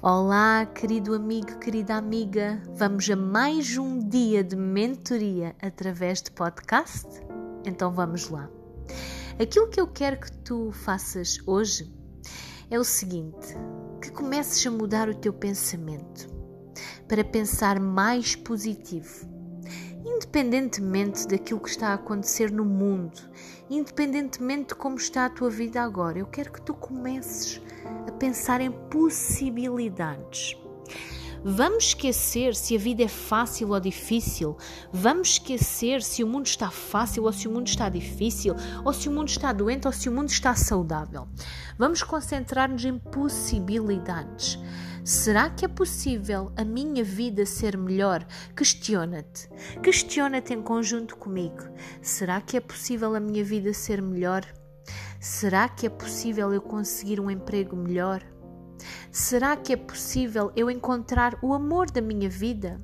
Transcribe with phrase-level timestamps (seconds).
[0.00, 2.62] Olá, querido amigo, querida amiga.
[2.76, 7.04] Vamos a mais um dia de mentoria através de podcast?
[7.66, 8.48] Então vamos lá.
[9.42, 11.92] Aquilo que eu quero que tu faças hoje
[12.70, 13.56] é o seguinte:
[14.00, 16.28] que comeces a mudar o teu pensamento
[17.08, 19.37] para pensar mais positivo
[20.08, 23.20] independentemente daquilo que está a acontecer no mundo,
[23.68, 27.60] independentemente de como está a tua vida agora, eu quero que tu comeces
[28.06, 30.56] a pensar em possibilidades.
[31.44, 34.56] Vamos esquecer se a vida é fácil ou difícil.
[34.92, 39.08] Vamos esquecer se o mundo está fácil ou se o mundo está difícil, ou se
[39.08, 41.28] o mundo está doente ou se o mundo está saudável.
[41.78, 44.58] Vamos concentrar-nos em possibilidades.
[45.08, 48.26] Será que é possível a minha vida ser melhor?
[48.54, 49.48] Questiona-te.
[49.82, 51.62] Questiona-te em conjunto comigo.
[52.02, 54.44] Será que é possível a minha vida ser melhor?
[55.18, 58.22] Será que é possível eu conseguir um emprego melhor?
[59.10, 62.78] Será que é possível eu encontrar o amor da minha vida?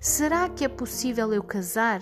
[0.00, 2.00] Será que é possível eu casar?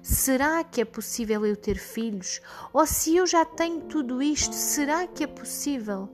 [0.00, 2.40] Será que é possível eu ter filhos?
[2.72, 6.08] Ou se eu já tenho tudo isto, será que é possível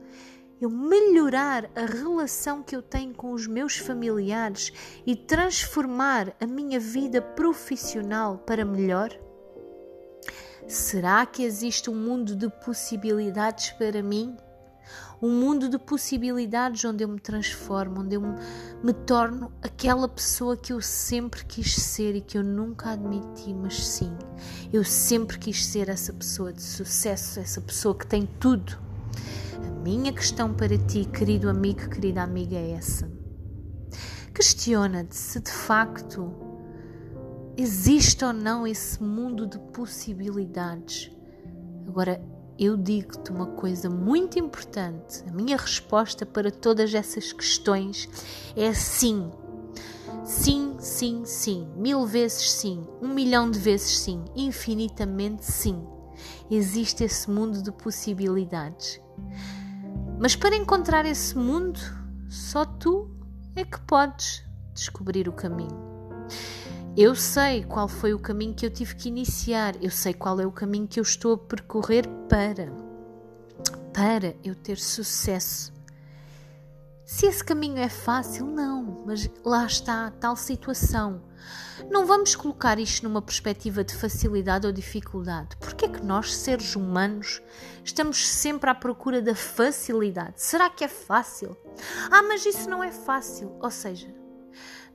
[0.59, 4.71] eu melhorar a relação que eu tenho com os meus familiares
[5.05, 9.09] e transformar a minha vida profissional para melhor?
[10.67, 14.35] Será que existe um mundo de possibilidades para mim?
[15.21, 18.21] Um mundo de possibilidades onde eu me transformo, onde eu
[18.83, 23.85] me torno aquela pessoa que eu sempre quis ser e que eu nunca admiti, mas
[23.85, 24.15] sim,
[24.73, 28.85] eu sempre quis ser essa pessoa de sucesso, essa pessoa que tem tudo
[29.71, 33.09] minha questão para ti, querido amigo, querida amiga, é essa.
[34.33, 36.33] Questiona-te se de facto
[37.57, 41.11] existe ou não esse mundo de possibilidades.
[41.87, 42.21] Agora,
[42.57, 48.09] eu digo-te uma coisa muito importante: a minha resposta para todas essas questões
[48.55, 49.31] é sim.
[50.23, 51.67] Sim, sim, sim.
[51.75, 52.83] Mil vezes sim.
[53.01, 54.23] Um milhão de vezes sim.
[54.35, 55.85] Infinitamente sim.
[56.49, 58.99] Existe esse mundo de possibilidades.
[60.19, 61.79] Mas para encontrar esse mundo,
[62.29, 63.09] só tu
[63.55, 64.43] é que podes
[64.73, 65.83] descobrir o caminho.
[66.97, 70.45] Eu sei qual foi o caminho que eu tive que iniciar, eu sei qual é
[70.45, 72.71] o caminho que eu estou a percorrer para
[73.93, 75.74] para eu ter sucesso.
[77.05, 81.21] Se esse caminho é fácil, não, mas lá está tal situação.
[81.87, 85.55] Não vamos colocar isto numa perspectiva de facilidade ou dificuldade.
[85.57, 87.43] Porque é que nós, seres humanos,
[87.83, 90.41] estamos sempre à procura da facilidade?
[90.41, 91.55] Será que é fácil?
[92.09, 93.55] Ah, mas isso não é fácil.
[93.61, 94.11] Ou seja,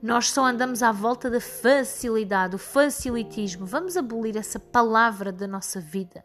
[0.01, 3.65] nós só andamos à volta da facilidade, o facilitismo.
[3.65, 6.21] Vamos abolir essa palavra da nossa vida.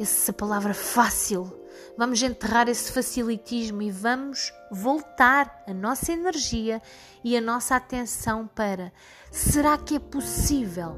[0.00, 1.63] Essa palavra fácil.
[1.96, 6.82] Vamos enterrar esse facilitismo e vamos voltar a nossa energia
[7.22, 8.92] e a nossa atenção para
[9.30, 10.96] será que é possível?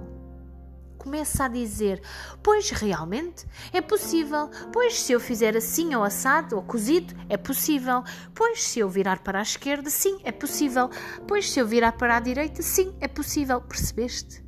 [0.98, 2.02] Começa a dizer:
[2.42, 4.50] Pois realmente é possível.
[4.72, 8.02] Pois se eu fizer assim ou assado ou cozido, é possível.
[8.34, 10.90] Pois se eu virar para a esquerda, sim, é possível.
[11.28, 13.60] Pois se eu virar para a direita, sim, é possível.
[13.60, 14.44] Percebeste?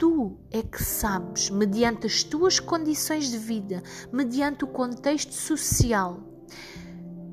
[0.00, 6.18] Tu é que sabes, mediante as tuas condições de vida, mediante o contexto social,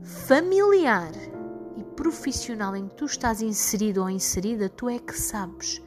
[0.03, 1.13] familiar
[1.77, 5.81] e profissional em que tu estás inserido ou inserida, tu é que sabes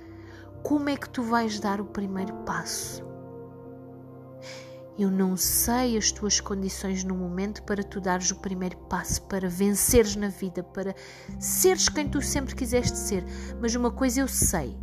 [0.63, 3.05] como é que tu vais dar o primeiro passo.
[4.99, 9.51] Eu não sei as tuas condições no momento para tu dares o primeiro passo, para
[9.51, 10.95] venceres na vida, para
[11.39, 13.23] seres quem tu sempre quiseste ser,
[13.61, 14.79] mas uma coisa eu sei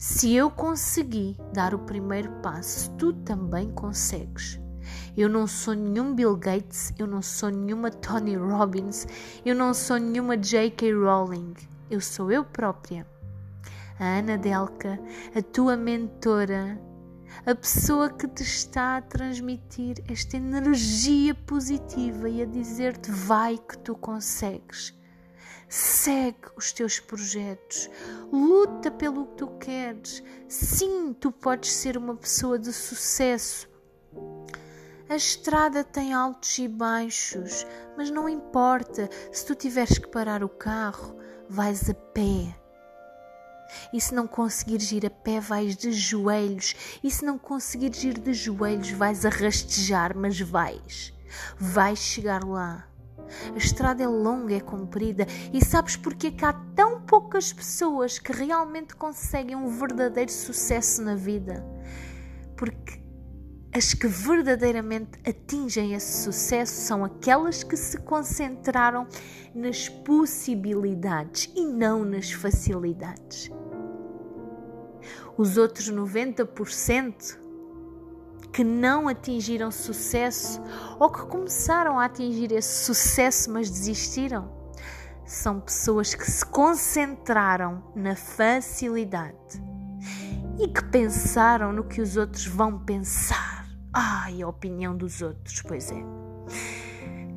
[0.00, 4.58] se eu consegui dar o primeiro passo, tu também consegues.
[5.14, 9.06] Eu não sou nenhum Bill Gates, eu não sou nenhuma Tony Robbins,
[9.44, 10.94] eu não sou nenhuma J.K.
[10.94, 11.52] Rowling.
[11.90, 13.06] Eu sou eu própria.
[13.98, 14.98] A Ana Delca,
[15.36, 16.80] a tua mentora,
[17.44, 23.76] a pessoa que te está a transmitir esta energia positiva e a dizer-te vai que
[23.76, 24.98] tu consegues.
[25.72, 27.88] Segue os teus projetos,
[28.32, 30.20] luta pelo que tu queres.
[30.48, 33.68] Sim, tu podes ser uma pessoa de sucesso.
[35.08, 37.64] A estrada tem altos e baixos,
[37.96, 39.08] mas não importa.
[39.30, 41.16] Se tu tiveres que parar o carro,
[41.48, 42.52] vais a pé.
[43.92, 46.74] E se não conseguires ir a pé, vais de joelhos.
[47.00, 51.14] E se não conseguires ir de joelhos, vais a rastejar, mas vais.
[51.56, 52.89] Vais chegar lá.
[53.54, 55.26] A estrada é longa, é comprida.
[55.52, 61.14] E sabes porquê que há tão poucas pessoas que realmente conseguem um verdadeiro sucesso na
[61.14, 61.64] vida?
[62.56, 63.00] Porque
[63.72, 69.06] As que verdadeiramente atingem esse sucesso são aquelas que se concentraram
[69.54, 73.48] nas possibilidades e não nas facilidades.
[75.38, 77.38] Os outros 90%
[78.52, 80.60] que não atingiram sucesso
[80.98, 84.50] ou que começaram a atingir esse sucesso, mas desistiram,
[85.24, 89.62] são pessoas que se concentraram na facilidade
[90.58, 93.66] e que pensaram no que os outros vão pensar.
[93.92, 96.02] Ai, a opinião dos outros, pois é.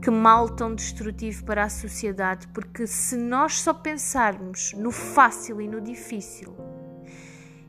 [0.01, 5.67] Que mal tão destrutivo para a sociedade, porque se nós só pensarmos no fácil e
[5.67, 6.53] no difícil,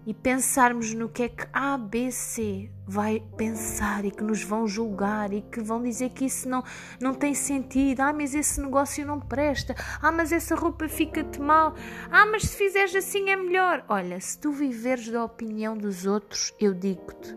[0.06, 4.66] e pensarmos no que é que A, B, C vai pensar e que nos vão
[4.66, 6.62] julgar e que vão dizer que isso não,
[7.00, 8.00] não tem sentido.
[8.00, 9.74] Ah, mas esse negócio não presta.
[10.02, 11.74] Ah, mas essa roupa fica-te mal.
[12.10, 13.84] Ah, mas se fizeres assim é melhor.
[13.88, 17.34] Olha, se tu viveres da opinião dos outros, eu digo-te,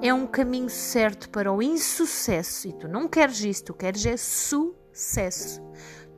[0.00, 2.68] é um caminho certo para o insucesso.
[2.68, 5.62] E tu não queres isso, tu queres é sucesso.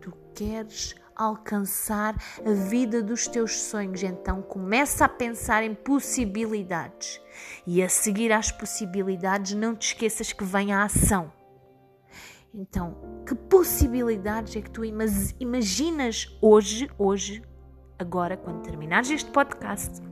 [0.01, 4.03] Tu queres alcançar a vida dos teus sonhos.
[4.03, 7.21] Então começa a pensar em possibilidades.
[7.67, 11.33] E a seguir às possibilidades, não te esqueças que vem a ação.
[12.53, 17.43] Então, que possibilidades é que tu imaginas hoje, hoje,
[17.99, 20.03] agora, quando terminares este podcast?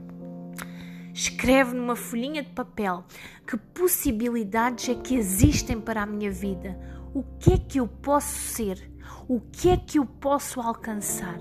[1.13, 3.03] Escreve numa folhinha de papel
[3.45, 6.79] que possibilidades é que existem para a minha vida.
[7.13, 8.88] O que é que eu posso ser?
[9.29, 11.37] O que é que eu posso alcançar?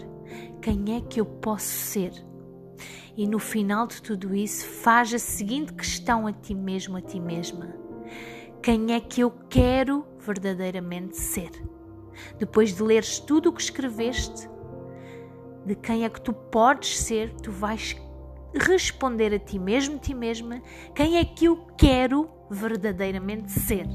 [0.61, 2.12] Quem é que eu posso ser?
[3.17, 7.19] E no final de tudo isso, faz a seguinte questão a ti mesmo, a ti
[7.19, 7.75] mesma:
[8.62, 11.50] Quem é que eu quero verdadeiramente ser?
[12.38, 14.50] Depois de leres tudo o que escreveste,
[15.64, 17.96] de quem é que tu podes ser, tu vais
[18.55, 20.61] responder a ti mesmo, a ti mesma,
[20.94, 23.87] quem é que eu quero verdadeiramente ser.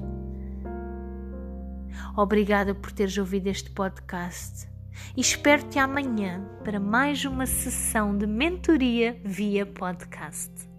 [2.15, 4.67] Obrigada por teres ouvido este podcast
[5.17, 10.72] e espero-te amanhã para mais uma sessão de mentoria via podcast.